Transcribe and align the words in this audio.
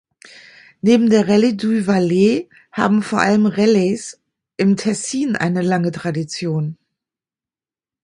Neben 0.81 1.11
der 1.11 1.27
Rallye 1.27 1.55
du 1.55 1.85
Valais 1.85 2.49
haben 2.71 3.03
vor 3.03 3.19
allem 3.19 3.45
Rallyes 3.45 4.19
im 4.57 4.75
Tessin 4.75 5.35
eine 5.35 5.61
lange 5.61 5.91
Tradition. 5.91 6.75